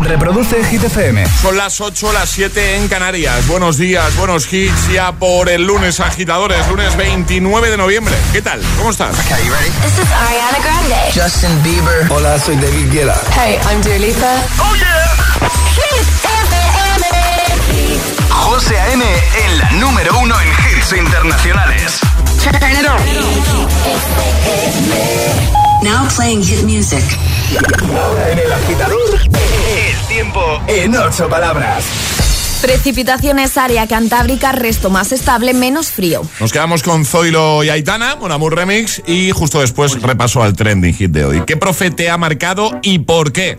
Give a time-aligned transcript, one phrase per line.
[0.00, 1.24] Reproduce Hit FM.
[1.40, 3.46] Son las 8, las 7 en Canarias.
[3.48, 6.68] Buenos días, buenos hits ya por el lunes, agitadores.
[6.68, 8.14] Lunes 29 de noviembre.
[8.32, 8.62] ¿Qué tal?
[8.78, 9.12] ¿Cómo estás?
[9.18, 9.70] Okay, you ready?
[9.82, 10.94] This is Ariana Grande.
[11.12, 12.06] Justin Bieber.
[12.10, 13.20] Hola, soy David Guetta.
[13.34, 14.34] Hey, I'm Dua Lipa.
[14.58, 15.16] ¡Oh, yeah!
[15.74, 17.06] Hit FM.
[18.30, 19.04] José A.M.
[19.04, 21.98] en la número uno en hits internacionales.
[22.42, 23.02] Turn it on.
[25.82, 27.02] Now playing hit music.
[27.92, 31.84] Ahora en el agitador, el tiempo en ocho palabras.
[32.62, 36.22] Precipitaciones área cantábrica, resto más estable, menos frío.
[36.38, 41.10] Nos quedamos con Zoilo y Aitana, Monamur Remix, y justo después repaso al trending hit
[41.10, 41.42] de hoy.
[41.44, 43.58] ¿Qué profe te ha marcado y por qué?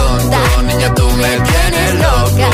[0.71, 2.49] Niña, tú me tienes loca.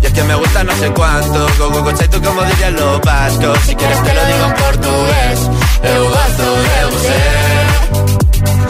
[0.00, 3.00] Y es que me gusta no sé cuánto, go go go tú como dirían los
[3.02, 3.58] vascos.
[3.66, 5.50] Si quieres te lo digo en portugués,
[5.82, 8.69] eu gosto de você.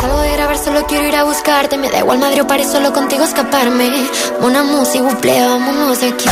[0.00, 2.92] Salgo de grabar, solo quiero ir a buscarte, me da igual Madrid o París, solo
[2.92, 3.90] contigo escaparme.
[4.40, 6.26] Una música, buple, vámonos aquí.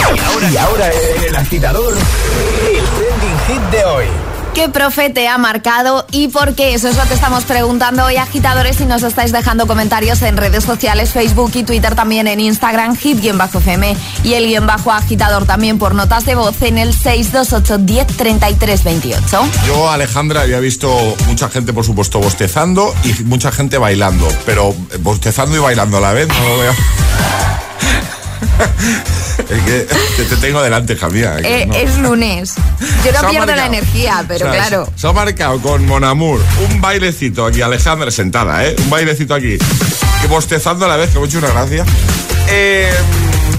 [0.53, 4.32] Y ahora en el agitador, el trending hit de hoy.
[4.55, 6.75] ¿Qué profe te ha marcado y por qué?
[6.75, 10.63] Eso es lo que estamos preguntando hoy, agitadores, y nos estáis dejando comentarios en redes
[10.65, 15.95] sociales, Facebook y Twitter, también en Instagram, hit-fm y el guion bajo agitador también por
[15.95, 19.49] notas de voz en el 628 10 33 28.
[19.67, 20.91] Yo, Alejandra, había visto
[21.27, 24.29] mucha gente, por supuesto, bostezando y mucha gente bailando.
[24.45, 26.75] Pero bostezando y bailando a la vez, no lo veo.
[29.39, 31.45] es que te, te tengo delante, Javier.
[31.45, 31.75] Eh, no.
[31.75, 32.55] Es lunes.
[33.05, 34.87] Yo Se no pierdo la energía, pero O sea, claro.
[34.95, 38.75] Se, se ha marcado con Monamur un bailecito aquí, Alejandra sentada, ¿eh?
[38.79, 39.59] Un bailecito aquí.
[40.21, 41.85] Que bostezando a la vez, que me ha hecho una gracia.
[42.49, 42.93] Eh,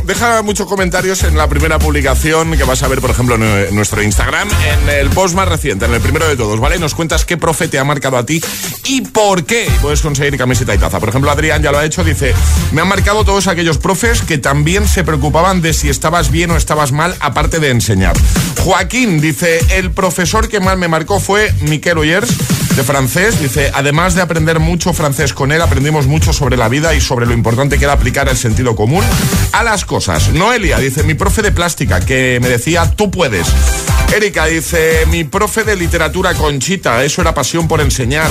[0.06, 3.76] deja muchos comentarios en la primera publicación que vas a ver, por ejemplo, en en
[3.76, 6.80] nuestro Instagram, en el post más reciente, en el primero de todos, ¿vale?
[6.80, 8.42] Nos cuentas qué profe te ha marcado a ti
[8.86, 9.70] y por qué.
[9.82, 11.00] Puedes conseguir camiseta y taza.
[11.00, 12.34] Por ejemplo, Adrián ya lo ha hecho, dice,
[12.72, 16.58] me han marcado todos aquellos profes que también se preocupaban de si estabas bien o
[16.58, 18.16] estabas mal, aparte de enseñar.
[18.64, 22.30] Joaquín dice, el profesor que más me marcó fue Miquel Oyers,
[22.76, 23.40] de francés.
[23.40, 27.26] Dice, además de aprender mucho francés con él, aprendimos mucho sobre la vida y sobre
[27.26, 29.04] lo importante que era aplicar el sentido común
[29.52, 30.30] a las cosas.
[30.30, 33.46] Noelia dice, mi profe de plástica, que me decía, tú puedes.
[34.12, 38.28] Erika dice, mi profe de literatura Conchita, eso era pasión por enseñar.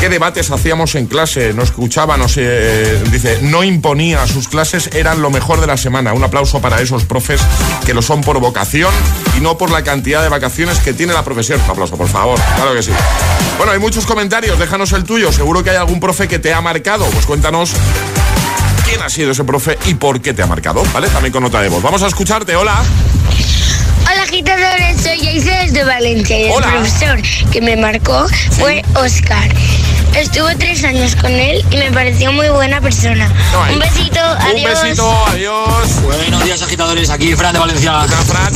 [0.00, 1.52] ¿Qué debates hacíamos en clase?
[1.52, 6.14] No escuchaba, no sé, dice, no imponía, sus clases eran lo mejor de la semana.
[6.14, 7.42] Un aplauso para esos profes
[7.84, 8.92] que lo son por vocación
[9.36, 11.60] y no por la cantidad de vacaciones que tiene la profesión.
[11.68, 12.92] Aplauso, por favor, claro que sí.
[13.58, 16.62] Bueno, hay muchos comentarios, déjanos el tuyo, seguro que hay algún profe que te ha
[16.62, 17.04] marcado.
[17.10, 17.74] Pues cuéntanos
[18.84, 21.08] quién ha sido ese profe y por qué te ha marcado, ¿vale?
[21.08, 21.82] También con nota de voz.
[21.82, 22.82] Vamos a escucharte, hola.
[24.02, 26.68] Hola agitadores, soy Aises de Valencia y el Hola.
[26.68, 27.20] profesor
[27.50, 28.26] que me marcó
[28.58, 29.48] fue Oscar.
[30.14, 33.28] Estuve tres años con él y me pareció muy buena persona.
[33.52, 33.74] No hay.
[33.74, 34.78] Un besito, adiós.
[34.78, 36.02] Un besito, adiós.
[36.02, 37.92] Buenos días agitadores, aquí Fran de Valencia.
[38.02, 38.52] Hola, Fran.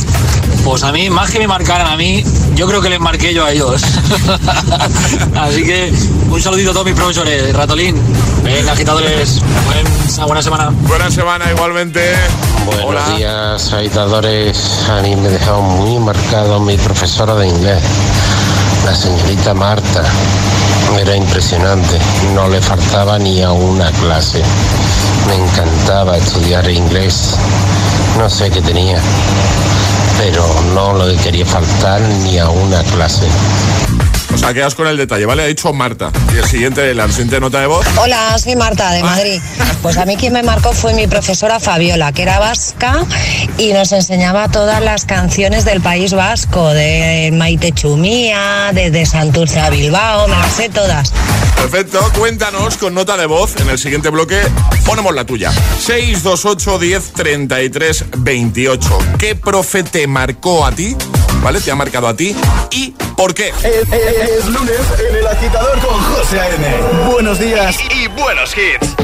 [0.69, 2.23] Pues a mí, más que me marcaran a mí,
[2.53, 3.81] yo creo que les marqué yo a ellos.
[5.35, 5.91] Así que
[6.29, 7.99] un saludito a todos mis profesores, Ratolín.
[8.43, 10.69] Venga, agitadores, buen- buena semana.
[10.87, 12.13] Buena semana igualmente.
[12.67, 13.15] Buenos Hola.
[13.17, 14.85] días, agitadores.
[14.91, 17.81] A mí me dejaba muy marcado mi profesora de inglés,
[18.85, 20.03] la señorita Marta.
[20.99, 21.97] Era impresionante,
[22.35, 24.43] no le faltaba ni a una clase.
[25.25, 27.35] Me encantaba estudiar inglés.
[28.19, 28.99] No sé qué tenía,
[30.19, 30.43] pero
[30.73, 33.27] no le quería faltar ni a una clase.
[34.33, 35.43] O sea, quedas con el detalle, ¿vale?
[35.43, 36.11] Ha dicho Marta.
[36.33, 37.85] Y el siguiente, la siguiente nota de voz.
[37.97, 39.41] Hola, soy Marta de Madrid.
[39.81, 43.05] Pues a mí quien me marcó fue mi profesora Fabiola, que era vasca
[43.57, 49.69] y nos enseñaba todas las canciones del País Vasco, de Maite Chumía, desde Santurce a
[49.69, 51.11] Bilbao, me las sé todas.
[51.55, 53.55] Perfecto, cuéntanos con nota de voz.
[53.59, 54.39] En el siguiente bloque
[54.85, 55.51] ponemos la tuya.
[55.51, 58.97] 628 10 33 28.
[59.17, 60.95] ¿Qué profe te marcó a ti?
[61.43, 61.59] ¿Vale?
[61.61, 62.35] Te ha marcado a ti.
[62.71, 63.49] ¿Y por qué?
[63.49, 67.11] Es, es- es lunes en el agitador con José A.M.
[67.11, 68.95] Buenos días y, y buenos hits.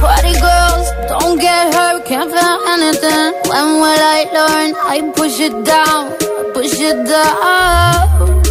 [0.00, 3.32] Party girls, don't get hurt, can't feel anything.
[3.48, 4.74] When will I learn?
[4.86, 6.12] I push it down,
[6.52, 8.42] push it down.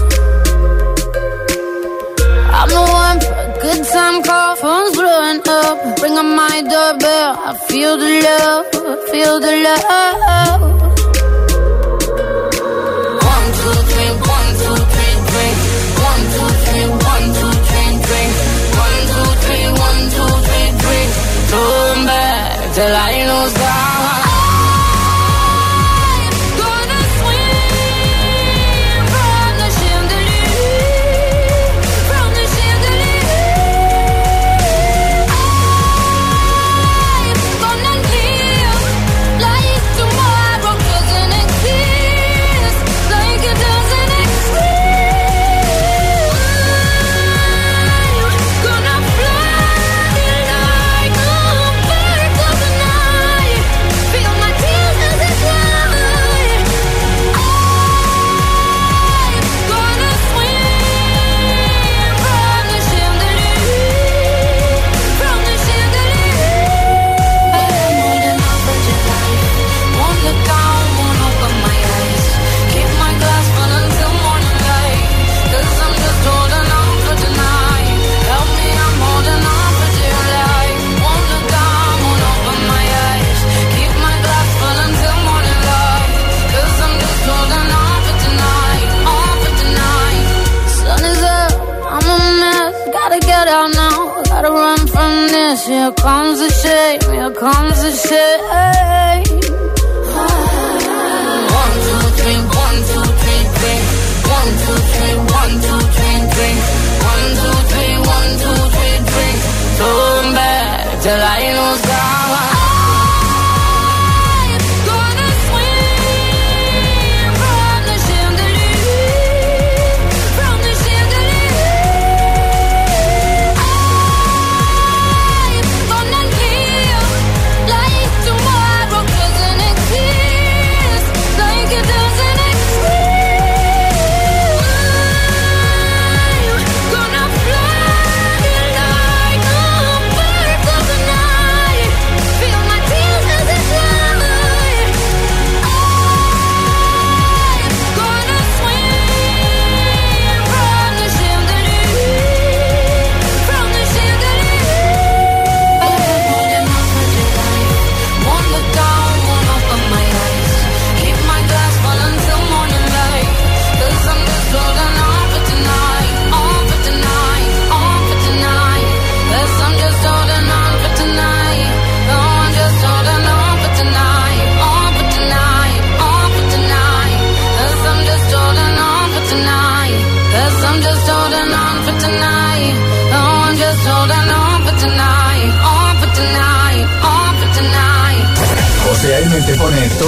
[2.55, 6.01] I'm the one for a good time call, phone's blowing up.
[6.01, 8.65] Ring on my doorbell, I feel the love,
[9.11, 11.02] feel the love.
[22.73, 23.82] Till I lose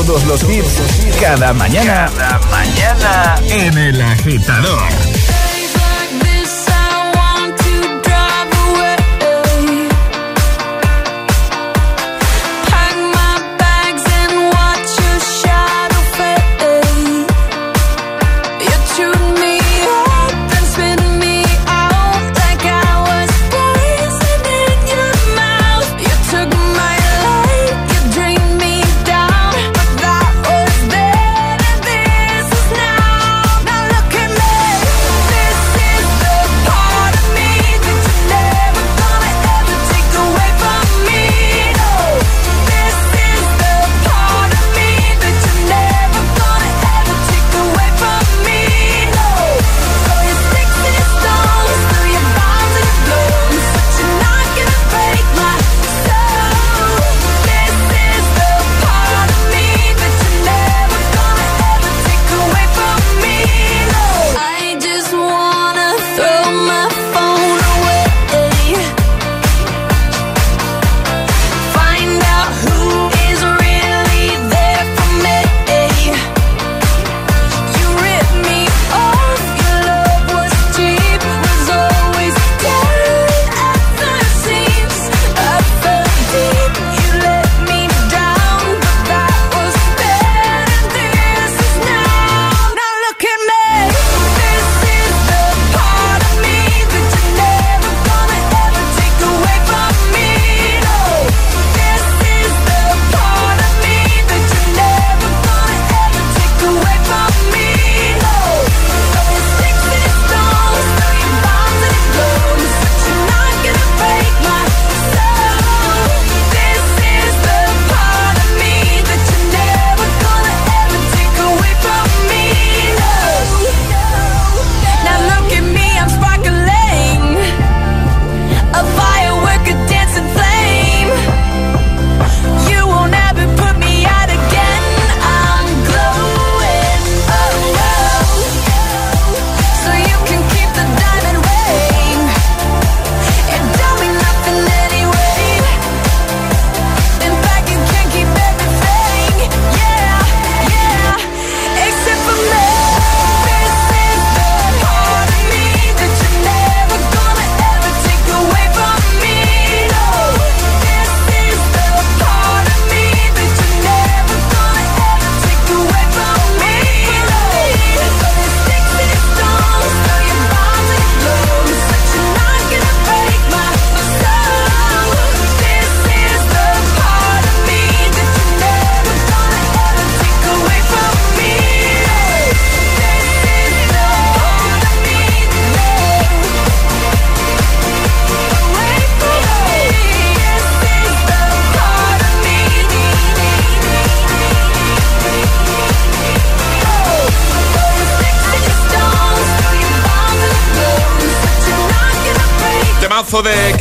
[0.05, 0.81] todos los hits
[1.19, 2.07] cada mañana.
[2.17, 5.04] Cada mañana en El Agitador.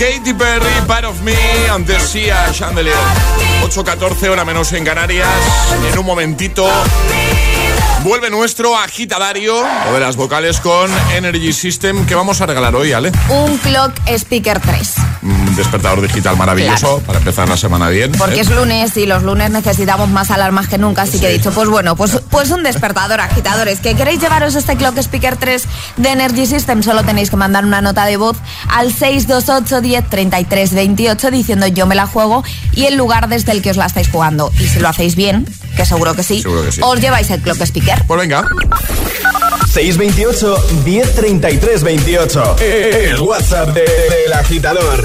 [0.04, 1.32] Katy Perry, Part of Me,
[1.70, 2.94] antes Sia Chandelier.
[3.62, 5.26] 8.14, hora menos en Canarias.
[5.90, 6.68] En un momentito
[8.04, 12.92] vuelve nuestro agitadario, o de las vocales con Energy System, que vamos a regalar hoy,
[12.92, 13.11] Ale.
[13.30, 14.94] Un Clock Speaker 3.
[15.23, 17.06] Un despertador digital maravilloso Claro.
[17.06, 18.12] para empezar la semana bien.
[18.12, 18.40] Porque ¿eh?
[18.40, 21.68] es lunes y los lunes necesitamos más alarmas que nunca, así que he dicho, pues
[21.70, 23.80] bueno, pues, pues un despertador, agitadores.
[23.80, 25.64] ¿Que queréis llevaros este Clock Speaker 3
[25.96, 26.82] de Energy System?
[26.82, 28.37] Solo tenéis que mandar una nota de voz
[28.68, 33.62] al 628 10 33 28 diciendo yo me la juego y el lugar desde el
[33.62, 34.52] que os la estáis jugando.
[34.61, 36.80] Y si lo hacéis bien, que seguro que sí, Seguro que sí.
[36.82, 38.02] os lleváis el Clock Speaker.
[38.06, 38.44] Pues venga.
[39.72, 42.56] 628 1033 28.
[42.60, 45.04] El WhatsApp de- del agitador.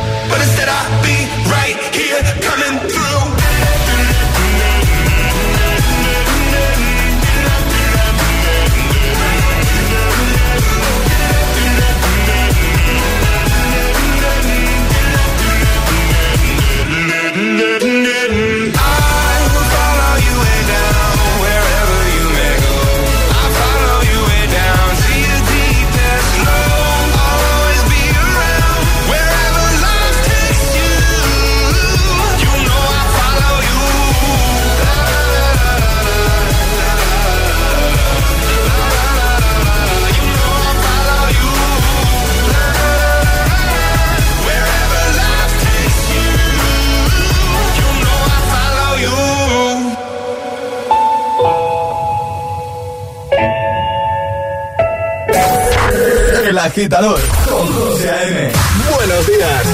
[56.71, 58.51] agitador con José A.M.
[58.95, 59.70] Buenos días.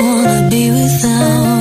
[0.00, 1.57] wanna be without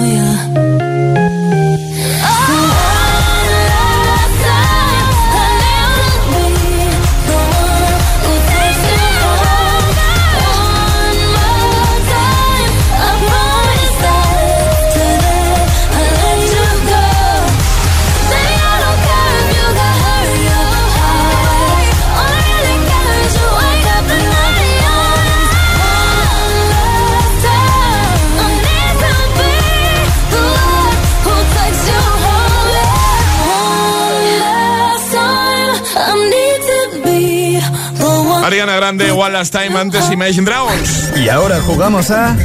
[38.96, 41.12] De One Time antes Imagine Dragons.
[41.18, 42.38] Y ahora jugamos a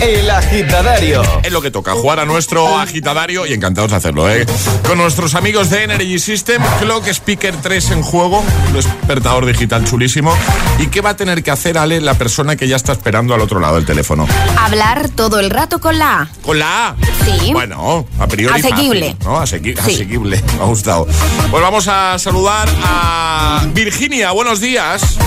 [0.00, 1.22] El Agitadario.
[1.42, 4.46] Es lo que toca, jugar a nuestro agitadario y encantados de hacerlo, ¿eh?
[4.86, 10.32] Con nuestros amigos de Energy System, Clock Speaker 3 en juego, un despertador digital chulísimo.
[10.78, 13.40] ¿Y qué va a tener que hacer, Ale, la persona que ya está esperando al
[13.40, 14.28] otro lado del teléfono?
[14.56, 16.28] Hablar todo el rato con la A.
[16.42, 16.96] ¿Con la A?
[17.24, 17.52] Sí.
[17.52, 18.60] Bueno, a priori.
[18.60, 19.14] Asequible.
[19.14, 19.40] Fácil, ¿no?
[19.40, 19.94] Asequi sí.
[19.94, 21.08] Asequible, me ha gustado.
[21.50, 24.30] Pues vamos a saludar a Virginia.
[24.30, 25.18] Buenos días.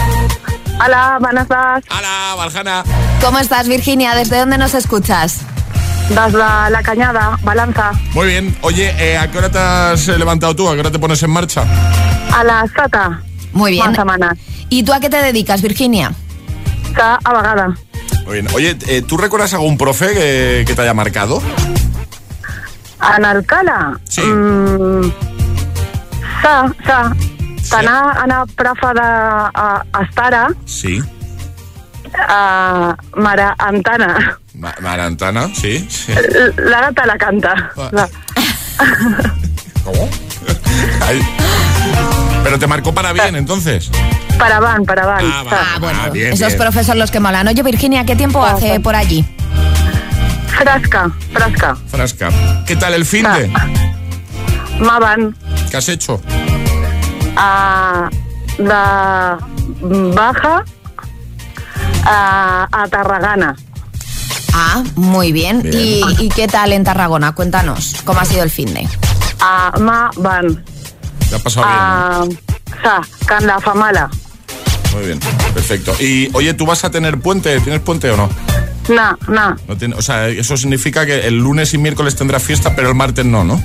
[0.84, 1.86] Hola, buenas tardes.
[1.96, 2.84] Hola, Barjana.
[3.22, 4.15] ¿Cómo estás, Virginia?
[4.15, 5.41] ¿Desde dónde nos escuchas?
[6.10, 7.91] Desde la, cañada, balanza.
[8.13, 8.58] Muy bien.
[8.62, 10.67] Oye, eh, ¿a qué hora te has levantado tú?
[10.67, 11.65] ¿A qué hora te pones en marcha?
[12.34, 12.98] A las 7.
[13.54, 13.94] Muy bien.
[14.70, 16.13] ¿Y tú a qué te dedicas, Virginia?
[16.88, 17.76] Está abagada.
[18.26, 18.48] Muy bien.
[18.54, 21.44] Oye, eh, ¿tú recuerdas algún profe que, te haya marcado?
[23.00, 24.00] Analcala.
[24.10, 24.22] Sí.
[24.22, 25.12] Mm,
[26.41, 27.15] sa, sa.
[27.69, 31.02] T'anar anar profa de a, a Estara Sí.
[32.28, 34.38] a Mara Antana.
[34.56, 35.88] Ma- Marantana, sí.
[35.89, 36.13] sí.
[36.58, 37.71] La gata la canta.
[37.91, 38.10] La-
[39.84, 40.10] ¿Cómo?
[41.08, 41.21] Ay.
[42.43, 43.89] Pero te marcó para bien, entonces.
[44.38, 45.24] para van, para van.
[45.26, 46.60] Ah, va, Ah, bueno, ah, bien, esos bien.
[46.60, 47.47] profes son los que molan.
[47.47, 48.80] Oye, Virginia, ¿qué tiempo Ah, hace sí.
[48.80, 49.24] por allí?
[50.58, 51.76] Frasca, frasca.
[51.88, 52.30] Frasca.
[52.67, 53.47] ¿Qué tal el fin de?
[54.80, 55.36] Ma van
[55.69, 56.21] ¿Qué has hecho?
[57.43, 58.10] A
[58.58, 60.63] de Baja
[62.06, 63.56] a, a Tarragana.
[64.54, 65.62] Ah, muy bien.
[65.63, 65.73] Bien.
[66.19, 67.34] ¿Y, y qué tal en Tarragona?
[67.34, 68.88] Cuéntanos, ¿cómo ha sido el fin de?
[69.39, 70.63] A Ma van
[71.30, 71.80] Te ha pasado bien.
[71.80, 72.25] a
[72.84, 74.10] Sa, Can la Famala.
[74.91, 74.97] ¿no?
[74.97, 75.19] Muy bien,
[75.54, 75.95] perfecto.
[75.99, 77.60] Y oye, ¿tú vas a tener puente?
[77.62, 78.30] ¿Tienes puente o no?
[78.89, 82.75] Na, na, No tiene- o sea, eso significa que el lunes y miércoles tendrás fiesta,
[82.75, 83.63] pero el martes no, ¿no?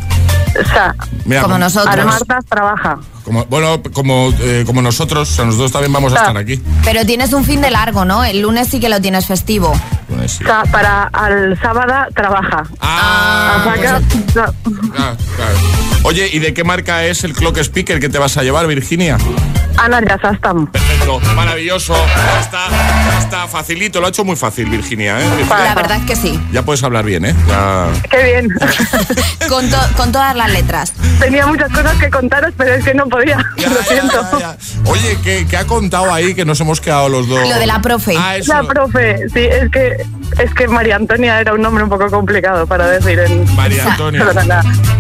[0.73, 0.95] Sa.
[1.25, 1.95] Mira, Como nosotros.
[1.95, 2.99] Al Martas trabaja.
[3.25, 6.63] Como, bueno, como, eh, como nosotros, o sea, nosotros también vamos a estar aquí.
[6.85, 8.25] Pero tienes un fin de largo, ¿no?
[8.25, 9.73] El lunes sí que lo tienes festivo.
[10.09, 10.45] Lunes sí.
[10.45, 12.63] Sa, para al sábado trabaja.
[12.81, 14.41] Ah, O sea que-
[14.97, 15.59] ah, claro.
[16.05, 19.19] Oye, ¿y de qué marca es el clock speaker que te vas a llevar, Virginia?
[19.79, 20.67] Ana ya Sastam.
[20.69, 21.95] Perfecto, maravilloso.
[21.95, 25.25] Ya está, ya está, facilito, lo ha hecho muy fácil, Virginia, ¿eh?
[25.49, 26.41] La verdad es que sí.
[26.53, 27.35] Ya puedes hablar bien, ¿eh?
[27.47, 28.49] Ya- Qué bien.
[29.49, 30.93] Con, to- con todas las letras.
[31.21, 33.39] Tenía muchas cosas que contaros, pero es que no podía.
[33.57, 34.29] Ya, Lo siento.
[34.33, 34.57] ya, ya.
[34.91, 37.49] Oye, ¿qué, qué ha contado ahí que nos hemos quedado los dos?
[37.49, 38.15] Lo de la profe.
[38.19, 38.53] Ah, eso.
[38.53, 40.05] La profe, sí, es que
[40.43, 44.27] es que María Antonia era un nombre un poco complicado para decir en María Antonia.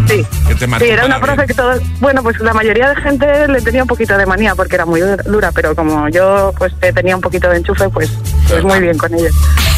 [0.08, 0.24] Sí.
[0.46, 3.48] Que te marcó Sí, era una profe que todo, bueno, pues la mayoría de gente
[3.48, 7.14] le tenía un poquito de manía porque era muy dura, pero como yo pues tenía
[7.14, 8.10] un poquito de enchufe, pues,
[8.48, 9.28] pues muy bien con ella.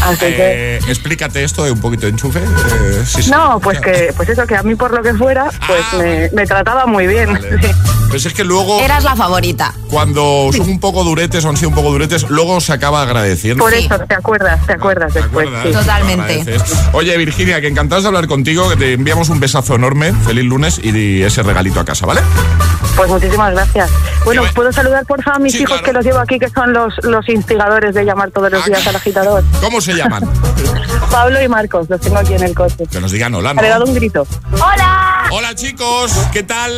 [0.03, 2.39] Así que Eh, explícate esto de un poquito de enchufe.
[2.39, 3.31] eh, sí.
[3.31, 6.31] no, pues que pues eso que a mí por lo que fuera, pues Ah, me,
[6.33, 7.33] me trataba muy bien.
[7.35, 7.59] Vale.
[7.61, 7.71] Sí.
[8.09, 9.75] Pues es que luego, Eras la favorita.
[9.91, 13.63] cuando son un poco duretes o han sido un poco duretes, luego se acaba agradeciendo.
[13.63, 15.47] Por eso te acuerdas, te acuerdas ¿Te después.
[15.49, 15.67] acuerdas?
[15.67, 15.73] sí.
[15.79, 16.57] Totalmente.
[16.95, 20.81] Oye, Virginia, que encantados de hablar contigo, que te enviamos un besazo enorme, feliz lunes
[20.83, 22.23] y ese regalito a casa, ¿vale?
[22.99, 23.93] Pues muchísimas gracias.
[24.25, 27.29] Bueno, ¿puedo saludar porfa a mis hijos que los llevo aquí, que son los, los
[27.29, 29.45] instigadores de llamar todos los ah, días al agitador?
[29.61, 30.29] ¿Cómo se llaman?
[31.13, 32.87] Pablo y Marcos, los tengo aquí en el coche.
[32.91, 33.63] Que nos digan hola, ¿no?
[33.63, 34.27] Le he dado un grito.
[34.53, 35.29] ¡Hola!
[35.31, 36.73] Hola, chicos, ¿qué tal?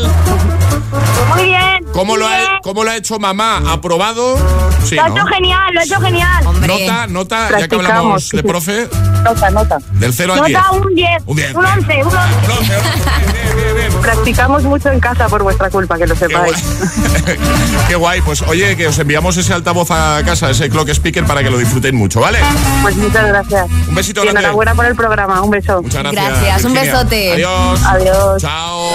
[1.34, 1.86] Muy bien.
[1.92, 2.26] ¿Cómo, lo.
[2.26, 3.62] Ha, ¿cómo lo ha hecho mamá?
[3.72, 4.36] ¿Aprobado?
[4.84, 6.44] Sí, lo ha hecho genial, lo ha hecho genial.
[6.66, 8.88] Nota, nota, ya que hablamos de profe.
[9.24, 9.78] Nota, nota.
[9.92, 10.58] Del 0 al 10.
[10.58, 11.22] Nota un 10.
[11.26, 11.54] Un 10.
[11.54, 12.16] Un 11, un 11.
[12.44, 13.69] Un 11,
[14.00, 16.52] Practicamos mucho en casa por vuestra culpa, que lo Qué guay.
[16.54, 17.38] sepáis.
[17.88, 21.42] Qué guay, pues oye, que os enviamos ese altavoz a casa, ese clock speaker para
[21.42, 22.38] que lo disfrutéis mucho, ¿vale?
[22.82, 23.66] Pues muchas gracias.
[23.88, 24.40] Un besito Y grande.
[24.40, 25.40] enhorabuena por el programa.
[25.42, 25.82] Un beso.
[25.82, 26.30] Muchas gracias.
[26.30, 27.32] Gracias, un besote.
[27.34, 27.80] Adiós.
[27.84, 28.42] Adiós.
[28.42, 28.90] Chao.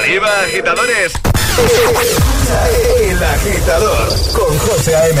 [0.00, 1.12] Arriba, agitadores.
[3.00, 5.20] El agitador con José A.M.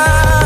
[0.00, 0.39] Fuck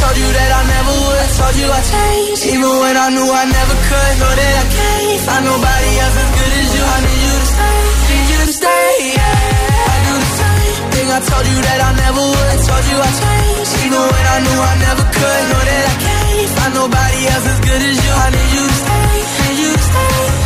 [0.00, 1.28] told you that I never would.
[1.38, 4.12] Told you I changed, even when I knew I never could.
[4.20, 6.84] Know that I can't find nobody else as good as you.
[6.84, 7.80] I need you to stay,
[8.10, 8.90] need you to stay.
[9.18, 9.92] Yeah.
[9.94, 12.56] I do the same thing I told you that I never would.
[12.64, 15.42] Told you I changed, even when I knew I never could.
[15.50, 18.12] Know that I can't find nobody else as good as you.
[18.14, 20.43] I need you to stay, need you to stay.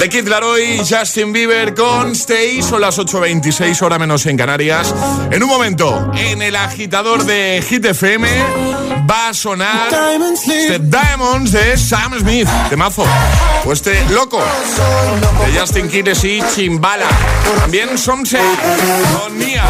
[0.00, 4.94] The Kid Laroi, Justin Bieber con Stay, son las 8.26, hora menos en Canarias.
[5.30, 8.26] En un momento, en el agitador de Hit FM
[9.08, 13.04] va a sonar The Diamonds de Sam Smith, de mazo.
[13.66, 14.42] O este loco
[15.44, 17.06] de Justin Quiles y Chimbala.
[17.60, 18.40] También Somse
[19.20, 19.64] con Mia.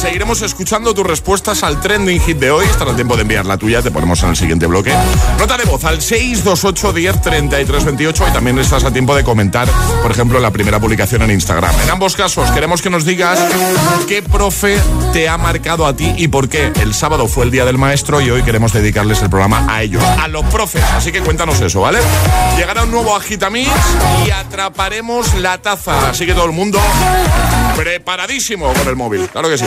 [0.00, 2.64] Seguiremos escuchando tus respuestas al trending hit de hoy.
[2.64, 4.94] Estará tiempo de enviar la tuya, te ponemos en el siguiente bloque.
[5.38, 9.68] Nota de voz al 628 10 33 28 y también estás a tiempo de comentar,
[10.00, 11.74] por ejemplo, la primera publicación en Instagram.
[11.82, 13.38] En ambos casos, queremos que nos digas
[14.08, 14.78] qué profe
[15.12, 16.72] te ha marcado a ti y por qué.
[16.80, 20.02] El sábado fue el día del maestro y hoy queremos dedicarles el programa a ellos,
[20.02, 20.82] a los profes.
[20.94, 21.98] Así que cuéntanos eso, ¿vale?
[22.56, 23.70] Llegará un nuevo Agitamix
[24.26, 26.08] y atraparemos la taza.
[26.08, 26.80] Así que todo el mundo
[27.76, 29.28] preparadísimo con el móvil.
[29.28, 29.66] Claro que sí.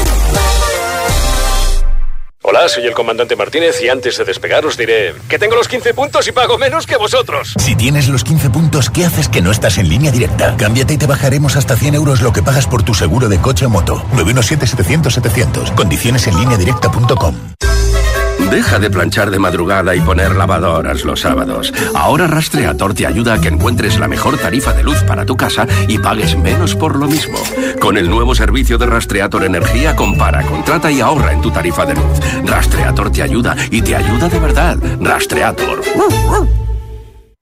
[2.61, 5.95] Hola, soy el comandante Martínez y antes de despegar os diré que tengo los 15
[5.95, 7.55] puntos y pago menos que vosotros.
[7.57, 10.55] Si tienes los 15 puntos, ¿qué haces que no estás en línea directa?
[10.57, 13.65] Cámbiate y te bajaremos hasta 100 euros lo que pagas por tu seguro de coche
[13.65, 14.05] o moto.
[14.13, 15.73] 917-700-700.
[15.73, 17.35] Condiciones en línea directa.com.
[18.51, 21.73] Deja de planchar de madrugada y poner lavadoras los sábados.
[21.95, 25.65] Ahora Rastreator te ayuda a que encuentres la mejor tarifa de luz para tu casa
[25.87, 27.39] y pagues menos por lo mismo.
[27.79, 31.95] Con el nuevo servicio de Rastreator Energía, compara, contrata y ahorra en tu tarifa de
[31.95, 32.19] luz.
[32.45, 34.77] Rastreator te ayuda y te ayuda de verdad.
[34.99, 35.81] Rastreator.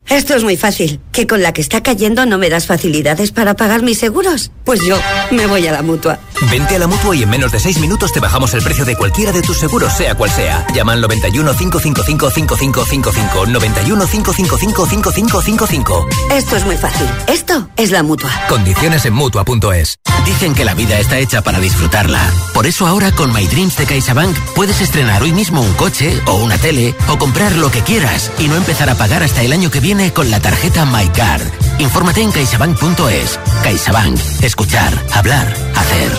[0.10, 1.00] Esto es muy fácil.
[1.12, 4.52] ¿Que con la que está cayendo no me das facilidades para pagar mis seguros?
[4.64, 4.98] Pues yo
[5.30, 6.20] me voy a la mutua.
[6.50, 8.96] Vente a la mutua y en menos de 6 minutos te bajamos el precio de
[8.96, 10.66] cualquiera de tus seguros, sea cual sea.
[10.74, 13.46] Llama al 91 555 5555.
[13.46, 16.10] 91 555 5555.
[16.32, 17.08] Esto es muy fácil.
[17.28, 18.32] Esto es la mutua.
[18.50, 20.00] Condiciones en mutua.es.
[20.26, 22.20] Dicen que la vida está hecha para disfrutarla.
[22.54, 26.36] Por eso ahora con My Dreams de CaixaBank puedes estrenar hoy mismo un coche o
[26.36, 29.70] una tele o comprar lo que quieras y no empezar a pagar hasta el año
[29.70, 31.42] que viene con la tarjeta MyCard.
[31.80, 33.40] Infórmate en caixabank.es.
[33.64, 34.18] CaixaBank.
[34.42, 36.12] Escuchar, hablar, hacer.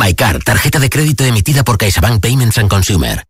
[0.00, 3.24] MyCard, tarjeta de crédito emitida por CaixaBank Payments and Consumer.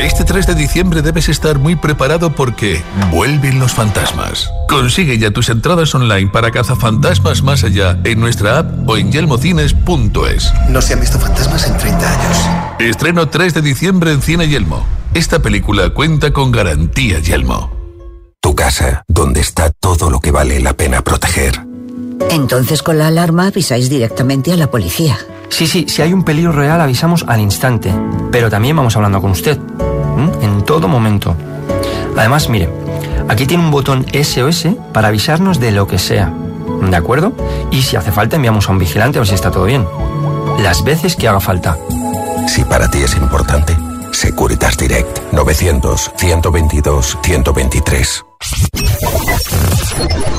[0.00, 2.82] Este 3 de diciembre debes estar muy preparado porque
[3.12, 4.50] vuelven los fantasmas.
[4.68, 10.52] Consigue ya tus entradas online para cazafantasmas más allá en nuestra app o en yelmocines.es.
[10.68, 12.38] No se han visto fantasmas en 30 años.
[12.80, 14.84] Estreno 3 de diciembre en Cine Yelmo.
[15.14, 17.75] Esta película cuenta con garantía Yelmo.
[18.46, 21.66] Tu casa, donde está todo lo que vale la pena proteger.
[22.30, 25.18] Entonces con la alarma avisáis directamente a la policía.
[25.48, 27.92] Sí, sí, si hay un peligro real avisamos al instante,
[28.30, 29.58] pero también vamos hablando con usted,
[30.16, 30.30] ¿m?
[30.42, 31.34] en todo momento.
[32.16, 32.68] Además, mire,
[33.26, 36.32] aquí tiene un botón SOS para avisarnos de lo que sea,
[36.88, 37.32] ¿de acuerdo?
[37.72, 39.84] Y si hace falta enviamos a un vigilante a ver si está todo bien.
[40.60, 41.76] Las veces que haga falta.
[42.46, 43.76] Si para ti es importante,
[44.12, 48.25] Securitas Direct 900 122 123.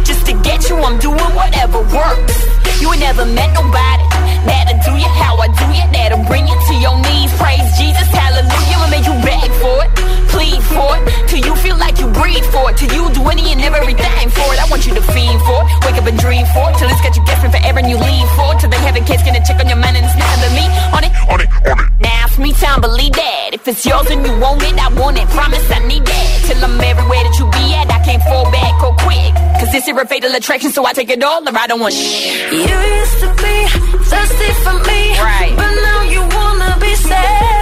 [0.06, 2.34] Just to get you, I'm doing whatever works.
[2.80, 4.04] You ain't never met nobody
[4.46, 5.86] that'll do you how I do you.
[5.92, 7.32] That'll bring you to your knees.
[7.36, 8.76] Praise Jesus, hallelujah.
[8.78, 9.90] I'ma make you beg for it,
[10.30, 12.76] plead for it, till you feel like you breathe for it.
[12.78, 14.58] Till you do any and everything for it.
[14.62, 17.02] I want you to fiend for it, wake up and dream for it, till it's
[17.02, 18.60] got you guessing forever and you leave for it.
[18.60, 20.64] Till they have a kids gonna check on your man and it's but me
[20.94, 21.12] on it.
[21.28, 21.88] On it, on it.
[22.00, 23.57] Now it's me time, believe that.
[23.68, 25.28] It's yours and you want it, I want it.
[25.28, 26.26] Promise I need that.
[26.46, 29.34] Till I'm everywhere that you be at, I can't fall back or quick.
[29.60, 31.92] Cause This here a fatal attraction, so I take it all or I don't want
[31.92, 32.50] shit.
[32.50, 33.56] You used to be
[34.08, 35.52] thirsty for me, Right.
[35.54, 37.57] But now you wanna be set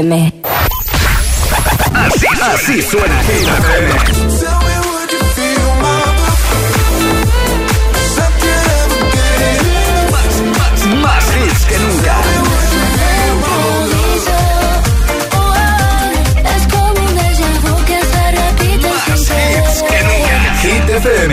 [0.00, 0.32] FM.
[1.94, 3.92] Así, así suena Hit FM.
[11.02, 12.16] Más, hits que nunca.
[16.56, 20.34] Es como un déjà vu que se repite Más hits que nunca.
[20.62, 21.32] Hit FM.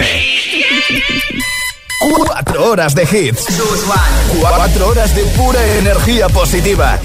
[2.25, 3.45] Cuatro horas de hits.
[4.39, 6.99] Cuatro horas de pura energía positiva.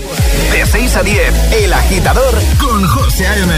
[0.53, 3.53] De 6 a 10, El Agitador con José A.M.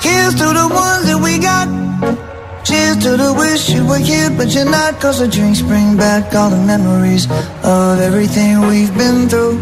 [0.00, 1.68] Here's to the ones that we got.
[2.64, 5.00] Cheers to the wish you were here, but you're not.
[5.00, 7.30] Cause the drinks bring back all the memories
[7.62, 9.58] of everything we've been through.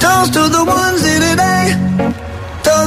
[0.00, 2.23] Toast to the ones here today.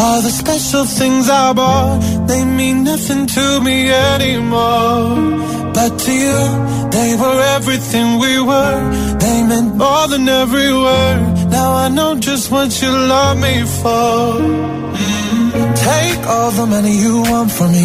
[0.00, 5.16] All the special things I bought they mean nothing to me anymore.
[5.74, 6.42] But to you,
[6.90, 8.80] they were everything we were.
[9.18, 11.20] They meant more than every word.
[11.50, 14.38] Now I know just what you love me for.
[15.02, 15.76] Mm.
[15.90, 17.84] Take all the money you want from me.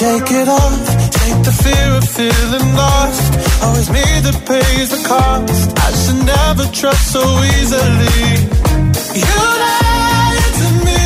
[0.00, 0.86] Shake it off.
[1.12, 3.62] Take the fear of feeling lost.
[3.62, 5.76] Always me that pays the cost.
[5.76, 8.48] I should never trust so easily.
[9.20, 11.04] You lied to me,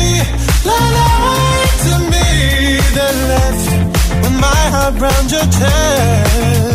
[0.71, 3.67] lied to me, then left
[4.23, 6.74] with my heart round your chest.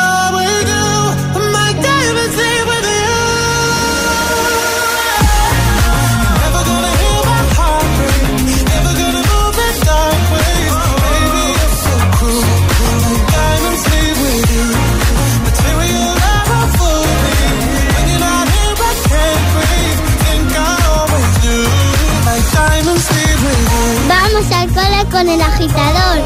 [25.61, 26.21] agitador.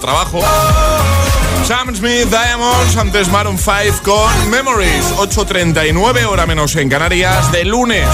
[0.00, 0.40] Trabajo.
[1.64, 5.12] Sam Smith, Diamonds, antes Maroon 5 con Memories.
[5.16, 8.08] 8.39, hora menos en Canarias, de lunes.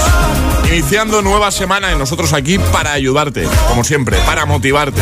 [0.71, 5.01] Iniciando nueva semana y nosotros aquí para ayudarte, como siempre, para motivarte.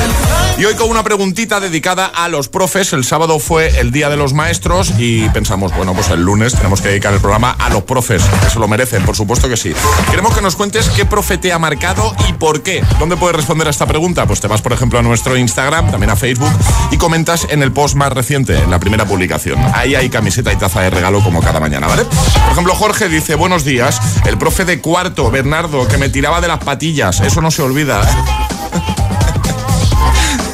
[0.58, 2.94] Y hoy con una preguntita dedicada a los profes.
[2.94, 6.80] El sábado fue el Día de los Maestros y pensamos, bueno, pues el lunes tenemos
[6.80, 9.74] que dedicar el programa a los profes, que se lo merecen, por supuesto que sí.
[10.10, 12.82] Queremos que nos cuentes qué profe te ha marcado y por qué.
[12.98, 14.26] ¿Dónde puedes responder a esta pregunta?
[14.26, 16.52] Pues te vas, por ejemplo, a nuestro Instagram, también a Facebook,
[16.92, 19.60] y comentas en el post más reciente, en la primera publicación.
[19.74, 22.06] Ahí hay camiseta y taza de regalo como cada mañana, ¿vale?
[22.06, 25.57] Por ejemplo, Jorge dice, buenos días, el profe de cuarto, Bernardo,
[25.90, 28.02] que me tiraba de las patillas, eso no se olvida.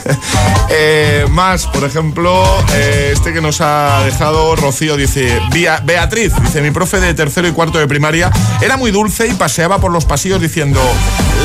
[0.75, 2.43] Eh, más, por ejemplo,
[2.73, 5.39] eh, este que nos ha dejado Rocío dice,
[5.83, 9.79] Beatriz, dice, mi profe de tercero y cuarto de primaria era muy dulce y paseaba
[9.79, 10.81] por los pasillos diciendo,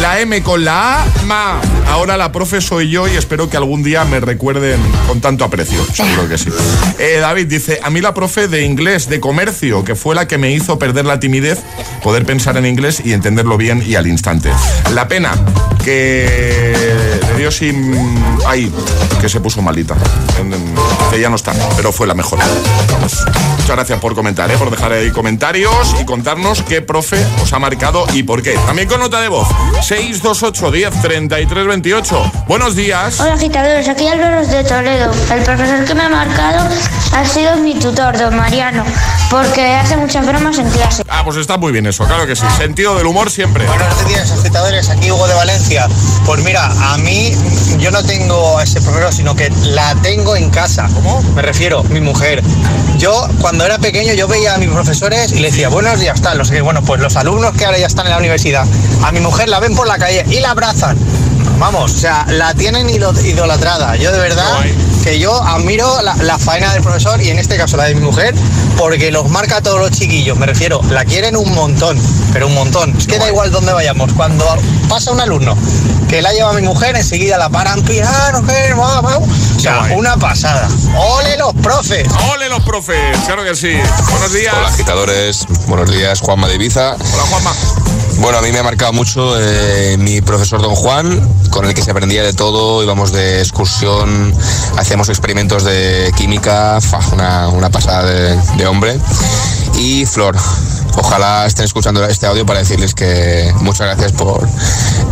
[0.00, 1.60] la M con la A, ma.
[1.88, 5.84] Ahora la profe soy yo y espero que algún día me recuerden con tanto aprecio.
[5.92, 6.50] Seguro que sí.
[6.98, 10.38] Eh, David dice, a mí la profe de inglés, de comercio, que fue la que
[10.38, 11.58] me hizo perder la timidez,
[12.02, 14.50] poder pensar en inglés y entenderlo bien y al instante.
[14.94, 15.32] La pena
[15.84, 16.72] que
[17.38, 17.94] le dio sin...
[18.46, 18.70] Ay,
[19.20, 19.94] que se puso malita.
[20.40, 20.74] En- en-
[21.10, 22.40] Que ya no está, pero fue la mejor.
[23.68, 24.56] Muchas gracias por comentar, ¿eh?
[24.56, 28.54] por dejar ahí comentarios y contarnos qué profe os ha marcado y por qué.
[28.64, 29.46] También con nota de voz.
[29.82, 32.32] 628 10 33 28.
[32.48, 33.20] Buenos días.
[33.20, 35.12] Hola agitadores, aquí Álvaro de Toledo.
[35.30, 36.66] El profesor que me ha marcado
[37.12, 38.84] ha sido mi tutor, don Mariano,
[39.30, 41.02] porque hace muchas bromas en clase.
[41.06, 42.46] Ah, pues está muy bien eso, claro que sí.
[42.56, 43.66] Sentido del humor siempre.
[43.66, 44.88] Buenos días, agitadores.
[44.88, 45.88] Aquí Hugo de Valencia.
[46.24, 47.32] Pues mira, a mí
[47.78, 50.88] yo no tengo a ese profesor, sino que la tengo en casa.
[50.94, 51.20] ¿Cómo?
[51.34, 52.42] Me refiero, mi mujer.
[52.98, 56.38] Yo, cuando era pequeño, yo veía a mis profesores y le decía, buenos días, tal,
[56.38, 56.60] no sé qué.
[56.60, 58.66] Bueno, pues los alumnos que ahora ya están en la universidad,
[59.02, 60.96] a mi mujer la ven por la calle y la abrazan.
[61.58, 63.96] Vamos, o sea, la tienen idol- idolatrada.
[63.96, 64.64] Yo de verdad
[65.02, 68.00] que yo admiro la, la faena del profesor y en este caso la de mi
[68.00, 68.34] mujer,
[68.76, 71.98] porque los marca a todos los chiquillos, me refiero, la quieren un montón,
[72.32, 72.94] pero un montón.
[72.96, 74.44] Es que da igual dónde vayamos, cuando
[74.88, 75.56] pasa un alumno
[76.08, 79.18] que la lleva mi mujer, enseguida la paran, piano, que va, va.
[79.18, 80.68] O sea, una pasada.
[80.96, 82.06] ¡Ole los profes!
[82.32, 82.96] ¡Ole los profes!
[83.26, 83.72] Claro que sí.
[84.10, 84.54] Buenos días.
[84.56, 86.94] Hola agitadores, buenos días, Juanma de Ibiza.
[86.94, 87.52] Hola Juanma.
[88.20, 91.82] Bueno, a mí me ha marcado mucho eh, mi profesor don Juan, con el que
[91.82, 94.34] se aprendía de todo, íbamos de excursión,
[94.76, 96.80] hacíamos experimentos de química,
[97.12, 98.98] una, una pasada de, de hombre.
[99.76, 100.36] Y Flor,
[100.96, 104.46] ojalá estén escuchando este audio para decirles que muchas gracias por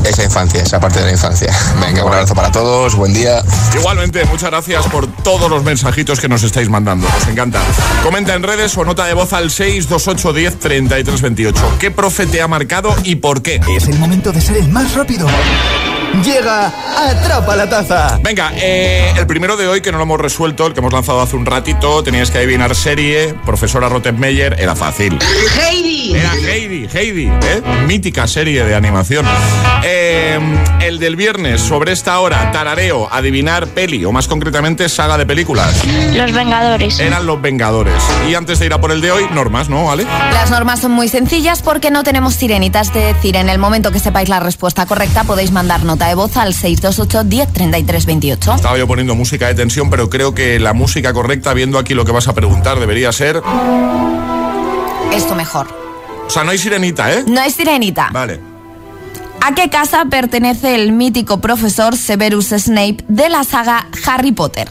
[0.04, 1.52] esa infancia, esa parte de la infancia.
[1.80, 3.42] Venga, un abrazo para todos, buen día.
[3.74, 7.08] Igualmente, muchas gracias por todos los mensajitos que nos estáis mandando.
[7.08, 7.60] Nos encanta.
[8.02, 11.76] Comenta en redes o nota de voz al 628 10 33 28.
[11.78, 13.60] ¿Qué profe te ha marcado y por qué?
[13.68, 15.26] Es el momento de ser el más rápido.
[16.24, 18.18] Llega Atrapa la Taza.
[18.22, 21.20] Venga, eh, el primero de hoy que no lo hemos resuelto, el que hemos lanzado
[21.20, 25.18] hace un ratito, tenías que adivinar serie, profesora Rottenmeier, era fácil.
[25.60, 26.14] Heidi.
[26.14, 27.62] Era Heidi, Heidi, ¿eh?
[27.86, 29.26] mítica serie de animación.
[29.84, 30.38] Eh,
[30.80, 35.84] el del viernes, sobre esta hora, tarareo, adivinar peli, o más concretamente, saga de películas.
[36.14, 36.98] Los Vengadores.
[36.98, 38.02] Eran los Vengadores.
[38.28, 39.84] Y antes de ir a por el de hoy, normas, ¿no?
[39.84, 40.04] ¿Vale?
[40.04, 43.98] Las normas son muy sencillas porque no tenemos sirenitas, es decir, en el momento que
[43.98, 48.54] sepáis la respuesta correcta podéis mandar nota de voz al 628 10 33 28.
[48.54, 52.04] Estaba yo poniendo música de tensión, pero creo que la música correcta, viendo aquí lo
[52.04, 53.42] que vas a preguntar, debería ser.
[55.14, 55.68] Esto mejor.
[56.26, 57.24] O sea, no hay sirenita, ¿eh?
[57.26, 58.10] No es sirenita.
[58.12, 58.40] Vale.
[59.40, 64.68] ¿A qué casa pertenece el mítico profesor Severus Snape de la saga Harry Potter?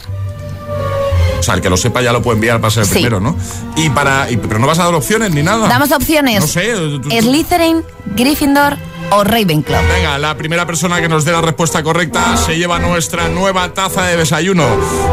[1.40, 2.94] O sea, el que lo sepa ya lo puede enviar para ser el Sí.
[2.94, 3.36] primero, ¿no?
[3.76, 4.30] Y para.
[4.30, 5.66] y- pero no vas a dar opciones ni nada.
[5.68, 6.40] Damos opciones.
[6.40, 6.72] No sé.
[7.20, 7.82] Slytherin,
[8.14, 8.76] Gryffindor
[9.10, 9.82] o Ravenclaw.
[9.88, 14.04] Venga, la primera persona que nos dé la respuesta correcta se lleva nuestra nueva taza
[14.06, 14.66] de desayuno.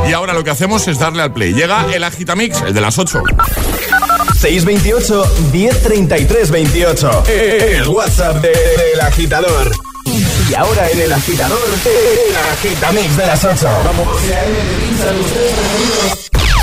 [0.09, 1.53] Y ahora lo que hacemos es darle al play.
[1.53, 3.21] Llega el Agitamix, el de las 8.
[4.39, 7.23] 628 1033 28.
[7.27, 9.71] El WhatsApp de- del agitador.
[10.49, 13.67] Y ahora en el agitador, el agitamix de las 8.
[13.85, 14.07] Vamos.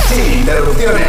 [0.08, 1.08] Sin interrupciones.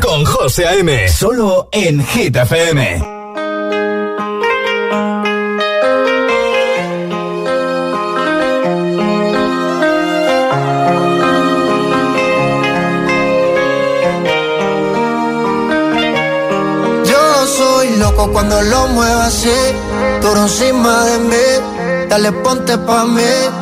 [0.00, 1.08] con José A.M.
[1.08, 2.98] Solo en Hit FM.
[17.04, 19.50] Yo soy loco cuando lo muevo así,
[20.20, 23.61] tú encima de mí, dale ponte pa' mí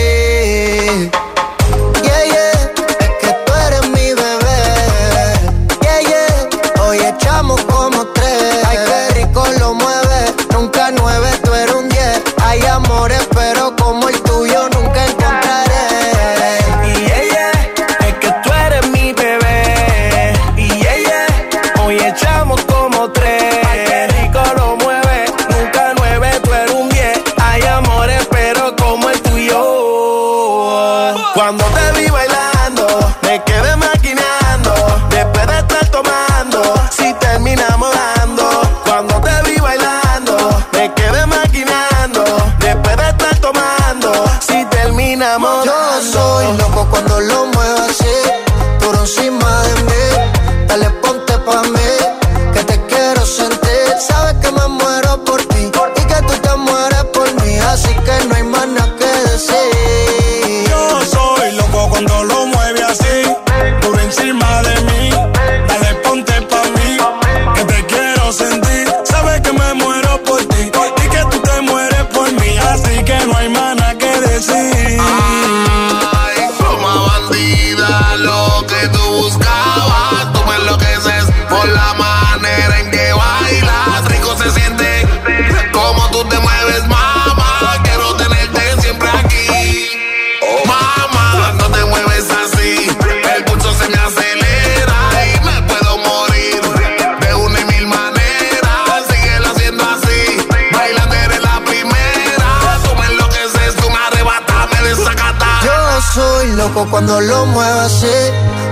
[106.91, 108.17] cuando lo muevas así,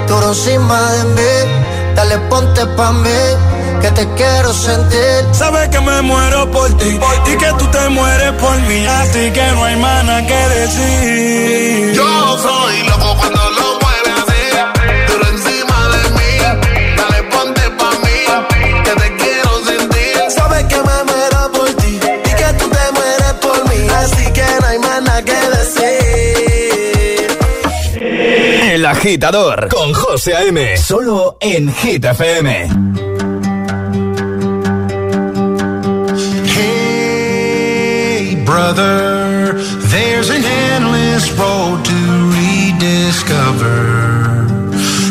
[0.08, 1.96] duro encima de mí.
[1.96, 3.22] Dale, ponte pa' mí,
[3.82, 5.26] que te quiero sentir.
[5.32, 7.32] Sabes que me muero por ti, por ti.
[7.32, 8.86] y que tú te mueres por mí.
[8.86, 11.94] Así que no hay mana que decir.
[11.94, 13.09] Yo soy loco
[29.00, 30.76] agitador con José A.M.
[30.76, 32.68] Solo en Hit FM.
[36.54, 39.54] Hey, brother,
[39.90, 41.96] there's an endless road to
[42.36, 43.80] rediscover.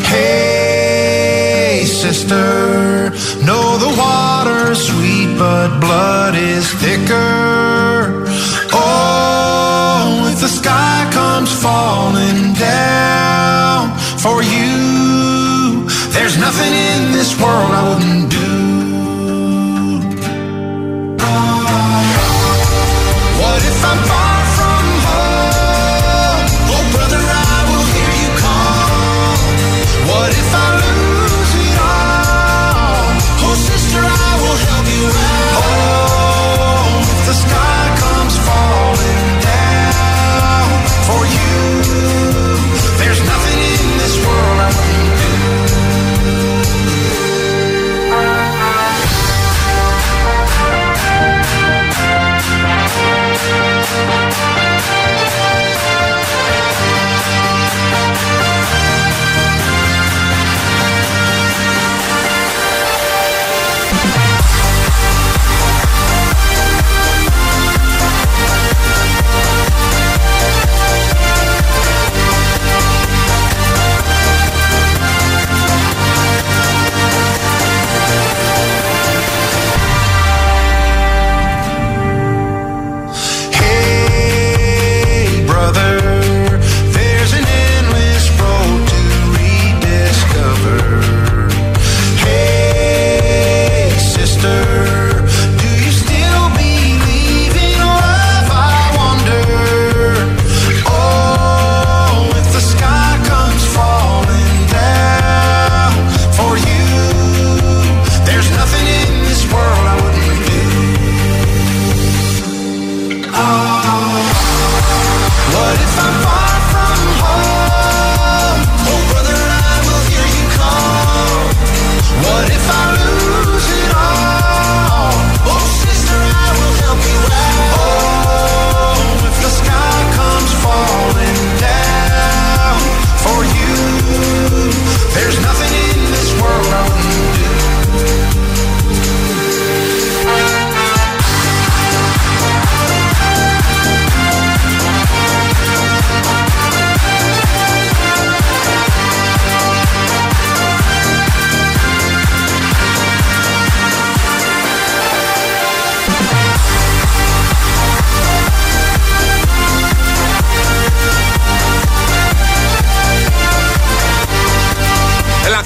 [0.05, 3.11] Hey, sister,
[3.43, 7.48] know the water's sweet, but blood is thicker.
[14.19, 15.87] for you.
[16.11, 18.08] There's nothing in this world I would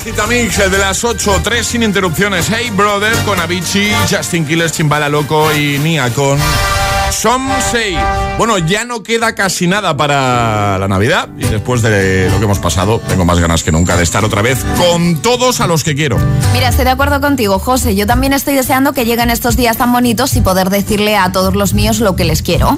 [0.02, 2.50] Agitamix de las 8, 3 sin interrupciones.
[2.50, 6.40] Hey Brother con Avicii, Justin Quiles, Chimbala Loco y Nia con
[7.12, 7.96] Some Say.
[8.36, 12.58] Bueno, ya no queda casi nada para la Navidad y después de lo que hemos
[12.58, 15.94] pasado, tengo más ganas que nunca de estar otra vez con todos a los que
[15.94, 16.18] quiero.
[16.52, 17.94] Mira, estoy de acuerdo contigo, José.
[17.94, 21.54] Yo también estoy deseando que lleguen estos días tan bonitos y poder decirle a todos
[21.54, 22.76] los míos lo que les quiero.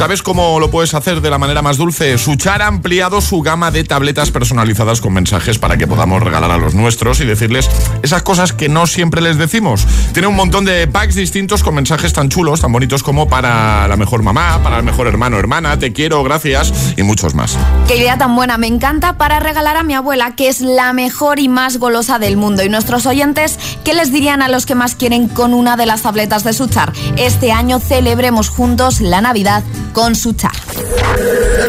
[0.00, 2.16] ¿Sabes cómo lo puedes hacer de la manera más dulce?
[2.16, 6.56] Suchar ha ampliado su gama de tabletas personalizadas con mensajes para que podamos regalar a
[6.56, 7.68] los nuestros y decirles
[8.02, 9.86] esas cosas que no siempre les decimos.
[10.14, 13.96] Tiene un montón de packs distintos con mensajes tan chulos, tan bonitos como para la
[13.98, 17.58] mejor mamá, para el mejor hermano hermana, te quiero, gracias y muchos más.
[17.86, 21.40] Qué idea tan buena, me encanta para regalar a mi abuela, que es la mejor
[21.40, 22.64] y más golosa del mundo.
[22.64, 26.00] Y nuestros oyentes, ¿qué les dirían a los que más quieren con una de las
[26.00, 26.94] tabletas de Suchar?
[27.18, 29.62] Este año celebremos juntos la Navidad
[29.92, 30.52] con Suchar.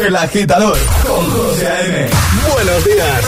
[0.06, 2.08] El agitador con José A.M.
[2.52, 3.24] Buenos días.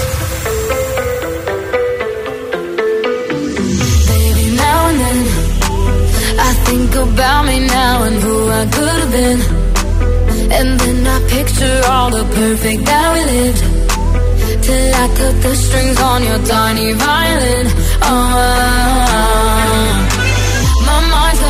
[4.09, 5.18] Baby, now and then
[6.38, 9.40] I think about me now and who I could have been.
[10.53, 13.64] And then I picture all the perfect that we lived.
[14.62, 17.66] Till I cut the strings on your tiny violin.
[18.03, 19.63] Oh,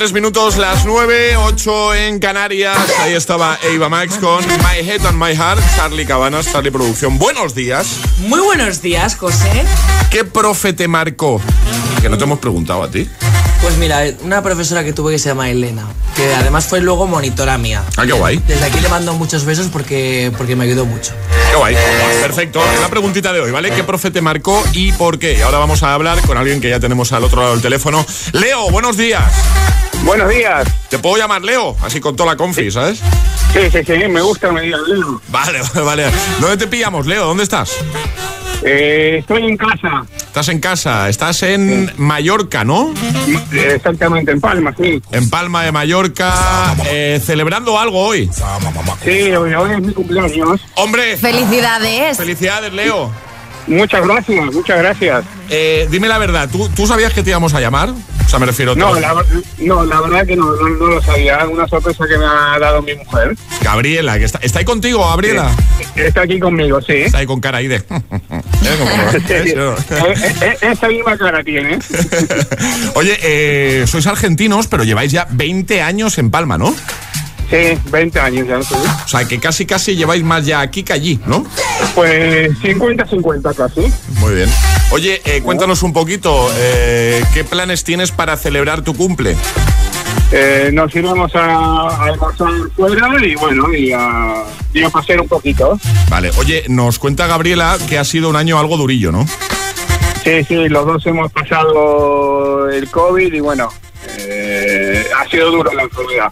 [0.00, 2.78] Tres minutos, las 9, 8 en Canarias.
[3.00, 5.60] Ahí estaba Eva Max con My Head and My Heart.
[5.76, 7.18] Charlie Cabanas, Charlie Producción.
[7.18, 7.98] Buenos días.
[8.20, 9.66] Muy buenos días, José.
[10.10, 11.38] ¿Qué profe te marcó?
[12.00, 13.10] Que no te hemos preguntado a ti.
[13.60, 15.84] Pues mira, una profesora que tuve que se llama Elena,
[16.16, 17.84] que además fue luego monitora mía.
[17.98, 18.42] Ah, qué guay.
[18.48, 21.12] Desde aquí le mando muchos besos porque, porque me ayudó mucho.
[21.50, 21.76] Qué guay.
[22.22, 22.62] Perfecto.
[22.80, 23.72] La preguntita de hoy, ¿vale?
[23.72, 25.34] ¿Qué profe te marcó y por qué?
[25.36, 28.06] Y ahora vamos a hablar con alguien que ya tenemos al otro lado del teléfono.
[28.32, 29.24] Leo, buenos días.
[30.04, 30.68] Buenos días.
[30.88, 31.76] ¿Te puedo llamar Leo?
[31.82, 33.00] Así con toda la confi, ¿sabes?
[33.52, 35.20] Sí, sí, sí, me gusta, me digan Leo.
[35.28, 36.10] Vale, vale, vale.
[36.38, 37.26] ¿Dónde te pillamos, Leo?
[37.26, 37.72] ¿Dónde estás?
[38.62, 40.04] Eh, estoy en casa.
[40.16, 42.92] Estás en casa, estás en Mallorca, ¿no?
[43.52, 45.02] Exactamente, en Palma, sí.
[45.12, 48.30] En Palma de Mallorca, eh, celebrando algo hoy.
[49.02, 50.60] Sí, hoy, hoy es mi cumpleaños.
[50.74, 51.16] ¡Hombre!
[51.16, 52.16] ¡Felicidades!
[52.16, 53.10] ¡Felicidades, Leo!
[53.66, 55.24] Muchas gracias, muchas gracias.
[55.48, 57.90] Eh, dime la verdad, ¿tú, ¿tú sabías que te íbamos a llamar?
[57.90, 58.76] O sea, me refiero...
[58.76, 59.14] No, te- la,
[59.58, 61.44] no, la verdad que no, no, no lo sabía.
[61.48, 63.36] Una sorpresa que me ha dado mi mujer.
[63.62, 65.50] Gabriela, que está, ¿está ahí contigo, Gabriela?
[65.96, 66.92] Está aquí conmigo, sí.
[66.92, 67.76] Está ahí con cara ahí de...
[69.30, 69.54] eh,
[70.42, 71.78] eh, Esa misma cara tiene.
[72.94, 76.74] Oye, eh, sois argentinos, pero lleváis ya 20 años en Palma, ¿no?
[77.50, 78.62] Sí, 20 años ya.
[78.62, 78.74] sí.
[79.04, 81.44] O sea, que casi casi lleváis más ya aquí que allí, ¿no?
[81.96, 83.92] Pues 50-50 casi.
[84.20, 84.48] Muy bien.
[84.92, 89.36] Oye, eh, cuéntanos un poquito, eh, ¿qué planes tienes para celebrar tu cumple?
[90.32, 95.26] Eh, nos iremos a, a almorzar fuera y bueno, y a, y a pasear un
[95.28, 95.76] poquito.
[96.08, 99.26] Vale, oye, nos cuenta Gabriela que ha sido un año algo durillo, ¿no?
[100.22, 103.70] Sí, sí, los dos hemos pasado el COVID y bueno,
[104.18, 106.30] eh, ha sido duro la enfermedad.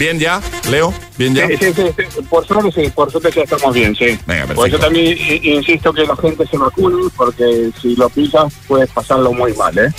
[0.00, 0.40] Bien ya,
[0.70, 1.46] Leo, bien ya.
[1.46, 4.18] Sí, sí, sí, sí, por suerte sí, por suerte ya estamos bien, sí.
[4.24, 8.88] Venga, Por eso también insisto que la gente se vacune porque si lo pillas puedes
[8.92, 9.92] pasarlo muy mal, ¿eh?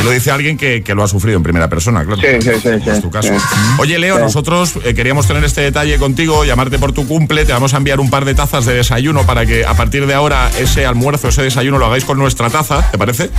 [0.00, 2.20] Y lo dice alguien que, que lo ha sufrido en primera persona, claro.
[2.20, 2.90] Sí, sí, sí, sí.
[2.90, 3.28] Es tu caso.
[3.28, 3.44] Sí.
[3.78, 7.74] Oye, Leo, nosotros eh, queríamos tener este detalle contigo, llamarte por tu cumple, te vamos
[7.74, 10.84] a enviar un par de tazas de desayuno para que a partir de ahora ese
[10.84, 13.30] almuerzo, ese desayuno lo hagáis con nuestra taza, ¿te parece?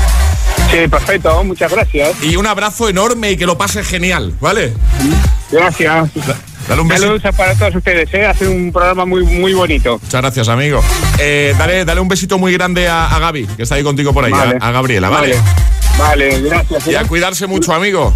[0.71, 2.11] Sí, perfecto, muchas gracias.
[2.23, 4.73] Y un abrazo enorme y que lo pase genial, ¿vale?
[5.51, 6.09] Gracias.
[6.67, 7.03] Dale un beso.
[7.03, 8.25] Saludos para todos ustedes, ¿eh?
[8.25, 9.99] Hace un programa muy, muy bonito.
[10.01, 10.81] Muchas gracias, amigo.
[11.19, 14.25] Eh, dale, dale un besito muy grande a, a Gaby, que está ahí contigo por
[14.25, 14.57] ahí, Vale.
[14.59, 15.35] a, a Gabriela, ¿vale?
[15.35, 15.41] Vale,
[15.97, 16.87] gracias.
[16.87, 16.91] ¿eh?
[16.91, 18.13] Y a cuidarse mucho, amigo.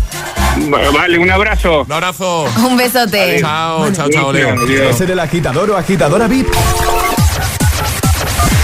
[0.93, 1.83] Vale, un abrazo.
[1.83, 2.45] Un abrazo.
[2.57, 3.39] Un besote.
[3.39, 4.55] Chao, chao, chao, Leo.
[4.65, 6.47] ¿Quieres ser el agitador o agitadora VIP?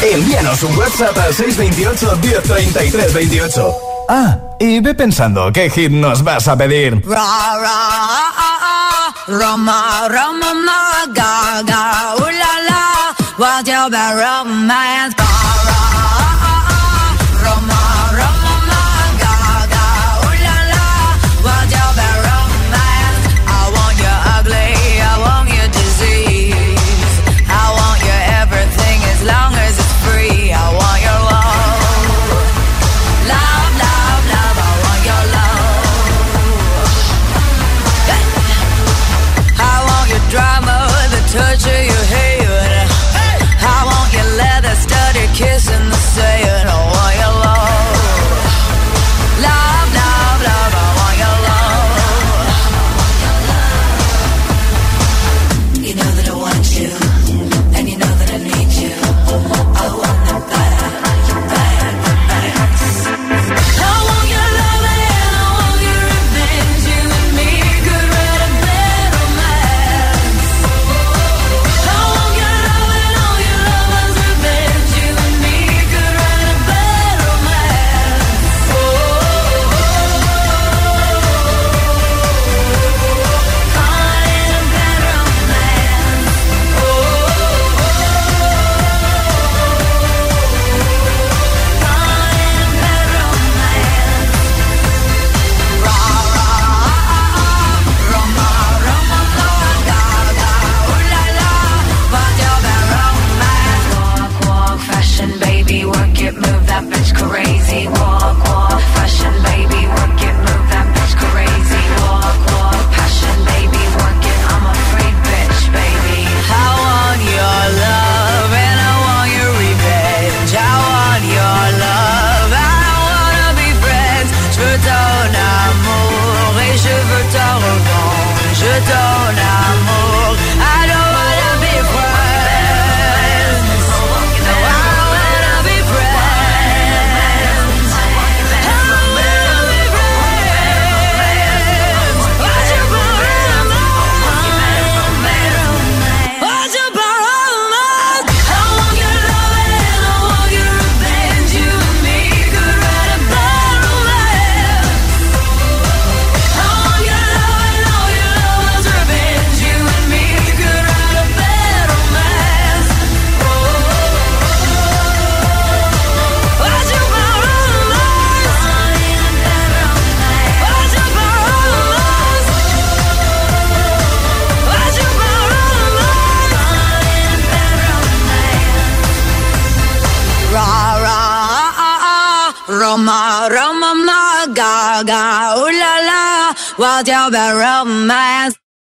[0.01, 3.73] Envíanos un WhatsApp al 628 1033 28.
[4.07, 7.01] Ah, y ve pensando qué hit nos vas a pedir.
[7.07, 9.15] Ra, ra, ah, ah, ah.
[9.27, 13.15] Roma, Roma, ma, ga, ga, ooh la la.
[13.37, 15.24] What's your bad romance?